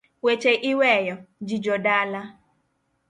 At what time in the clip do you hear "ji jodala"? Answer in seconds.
1.47-2.21